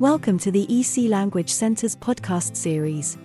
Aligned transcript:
Welcome 0.00 0.38
to 0.40 0.52
the 0.52 0.62
EC 0.70 1.10
Language 1.10 1.50
Center's 1.50 1.96
podcast 1.96 2.54
series. 2.54 3.18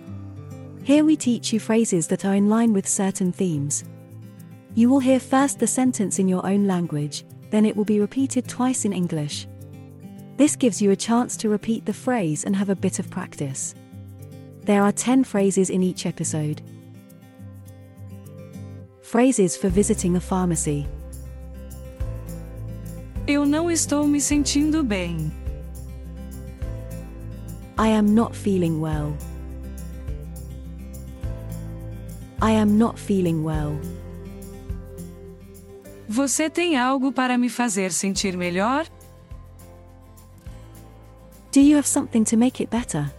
Here 0.82 1.04
we 1.04 1.14
teach 1.14 1.52
you 1.52 1.60
phrases 1.60 2.08
that 2.08 2.24
are 2.24 2.34
in 2.34 2.48
line 2.48 2.72
with 2.72 2.88
certain 2.88 3.30
themes. 3.30 3.84
You 4.74 4.88
will 4.88 4.98
hear 4.98 5.20
first 5.20 5.60
the 5.60 5.68
sentence 5.68 6.18
in 6.18 6.26
your 6.26 6.44
own 6.44 6.66
language, 6.66 7.24
then 7.50 7.64
it 7.64 7.76
will 7.76 7.84
be 7.84 8.00
repeated 8.00 8.48
twice 8.48 8.84
in 8.84 8.92
English. 8.92 9.46
This 10.36 10.56
gives 10.56 10.82
you 10.82 10.90
a 10.90 10.96
chance 10.96 11.36
to 11.36 11.48
repeat 11.48 11.86
the 11.86 11.92
phrase 11.92 12.42
and 12.42 12.56
have 12.56 12.70
a 12.70 12.74
bit 12.74 12.98
of 12.98 13.08
practice. 13.08 13.76
There 14.62 14.82
are 14.82 14.90
10 14.90 15.22
phrases 15.22 15.70
in 15.70 15.80
each 15.80 16.06
episode. 16.06 16.60
Phrases 19.00 19.56
for 19.56 19.68
visiting 19.68 20.16
a 20.16 20.20
pharmacy. 20.20 20.88
Eu 23.28 23.46
não 23.46 23.70
estou 23.70 24.08
me 24.08 24.20
sentindo 24.20 24.82
bem. 24.82 25.43
I 27.76 27.88
am 27.88 28.14
not 28.14 28.36
feeling 28.36 28.80
well. 28.80 29.16
I 32.40 32.52
am 32.52 32.78
not 32.78 32.98
feeling 32.98 33.42
well. 33.42 33.80
Você 36.08 36.48
tem 36.48 36.76
algo 36.76 37.10
para 37.10 37.36
me 37.36 37.48
fazer 37.48 37.90
sentir 37.90 38.36
melhor? 38.36 38.86
Do 41.50 41.60
you 41.60 41.76
have 41.76 41.86
something 41.86 42.24
to 42.24 42.36
make 42.36 42.62
it 42.62 42.70
better? 42.70 43.10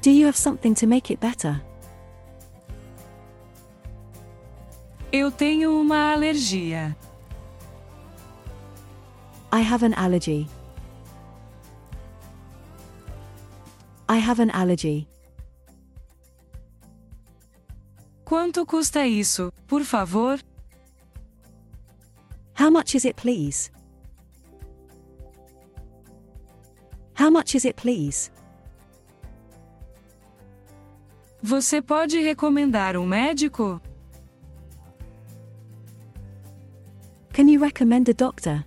Do 0.00 0.10
you 0.10 0.26
have 0.26 0.36
something 0.36 0.74
to 0.74 0.86
make 0.86 1.12
it 1.12 1.20
better? 1.20 1.62
Eu 5.12 5.30
tenho 5.30 5.80
uma 5.80 6.12
alergia. 6.12 6.96
I 9.52 9.60
have 9.60 9.84
an 9.84 9.94
allergy. 9.94 10.48
Have 14.24 14.40
an 14.40 14.50
allergy. 14.50 15.06
Quanto 18.24 18.64
custa 18.64 19.06
isso, 19.06 19.52
por 19.66 19.84
favor? 19.84 20.40
How 22.54 22.70
much 22.70 22.94
is 22.94 23.04
it, 23.04 23.16
please? 23.16 23.70
How 27.14 27.30
much 27.30 27.54
is 27.54 27.64
it, 27.64 27.76
please? 27.76 28.30
Você 31.42 31.82
pode 31.82 32.18
recomendar 32.18 32.96
um 32.96 33.06
médico? 33.06 33.80
Can 37.34 37.48
you 37.48 37.60
recommend 37.60 38.08
a 38.08 38.14
doctor? 38.14 38.64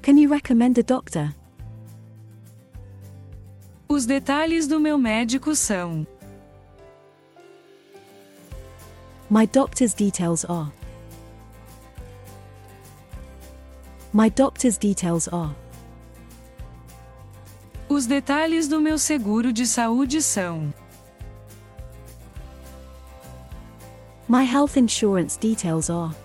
Can 0.00 0.16
you 0.16 0.30
recommend 0.30 0.78
a 0.78 0.82
doctor? 0.82 1.34
Os 4.00 4.06
detalhes 4.06 4.66
do 4.66 4.80
meu 4.80 4.96
médico 4.96 5.54
são: 5.54 6.06
My 9.28 9.46
doctor's 9.46 9.92
details 9.92 10.42
are. 10.48 10.72
My 14.10 14.30
doctor's 14.30 14.78
details 14.78 15.28
are. 15.28 15.54
Os 17.90 18.06
detalhes 18.06 18.68
do 18.68 18.80
meu 18.80 18.96
seguro 18.96 19.52
de 19.52 19.66
saúde 19.66 20.22
são: 20.22 20.72
My 24.26 24.44
health 24.44 24.78
insurance 24.78 25.38
details 25.38 25.90
are. 25.90 26.16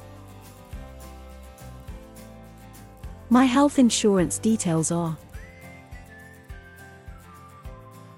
My 3.29 3.45
health 3.45 3.77
insurance 3.77 4.39
details 4.39 4.93
are. 4.93 5.24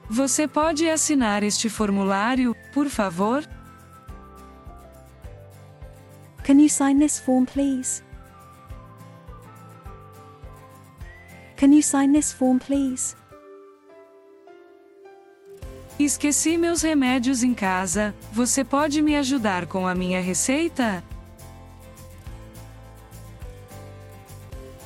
Você 0.10 0.48
pode 0.48 0.90
assinar 0.90 1.44
este 1.44 1.70
formulário, 1.70 2.56
por 2.74 2.88
favor? 2.88 3.44
Can 6.46 6.62
you 6.62 6.70
sign 6.70 6.98
this 7.00 7.20
form, 7.20 7.46
please? 7.46 8.02
Can 11.58 11.74
you 11.74 11.82
sign 11.82 12.14
this 12.14 12.32
form, 12.32 12.58
please? 12.58 13.16
Esqueci 16.00 16.58
meus 16.58 16.84
remédios 16.84 17.44
em 17.44 17.54
casa, 17.54 18.16
você 18.32 18.64
pode 18.64 19.02
me 19.02 19.16
ajudar 19.18 19.66
com 19.66 19.88
a 19.88 19.96
minha 19.96 20.22
receita? 20.22 21.04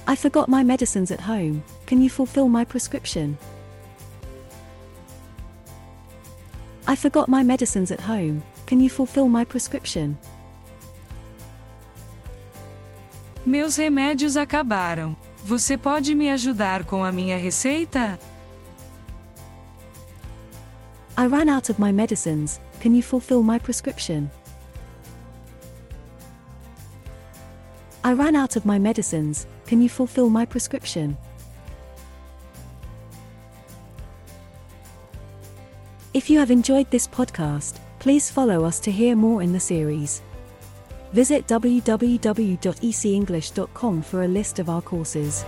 I 0.08 0.16
forgot 0.16 0.50
my 0.50 0.64
medicines 0.64 1.12
at 1.12 1.22
home. 1.22 1.62
Can 1.86 2.02
you 2.02 2.10
fulfill 2.10 2.48
my 2.48 2.66
prescription? 2.66 3.38
I 6.92 6.96
forgot 6.98 7.30
my 7.30 7.42
medicines 7.42 7.90
at 7.90 8.02
home. 8.02 8.44
Can 8.66 8.82
you 8.82 8.90
fulfill 8.90 9.30
my 9.30 9.46
prescription? 9.46 10.18
Meus 13.46 13.78
remédios 13.78 14.36
acabaram. 14.36 15.16
Você 15.46 15.78
pode 15.78 16.14
me 16.14 16.30
ajudar 16.30 16.84
com 16.84 17.02
a 17.02 17.10
minha 17.10 17.38
receita? 17.38 18.20
I 21.16 21.28
ran 21.28 21.48
out 21.48 21.70
of 21.70 21.80
my 21.80 21.94
medicines. 21.94 22.60
Can 22.82 22.94
you 22.94 23.02
fulfill 23.02 23.42
my 23.42 23.58
prescription? 23.58 24.30
I 28.04 28.12
ran 28.12 28.36
out 28.36 28.58
of 28.58 28.66
my 28.66 28.78
medicines. 28.78 29.48
Can 29.66 29.82
you 29.82 29.88
fulfill 29.88 30.30
my 30.30 30.46
prescription? 30.46 31.18
If 36.14 36.30
you 36.30 36.40
have 36.40 36.52
enjoyed 36.52 36.92
this 36.92 37.08
podcast, 37.08 37.80
please 38.00 38.30
follow 38.30 38.66
us 38.66 38.82
to 38.82 38.92
hear 38.92 39.16
more 39.16 39.42
in 39.42 39.54
the 39.54 39.62
series. 39.62 40.22
Visit 41.14 41.48
www.ecenglish.com 41.48 44.02
for 44.02 44.24
a 44.24 44.28
list 44.28 44.60
of 44.60 44.70
our 44.70 44.82
courses. 44.82 45.46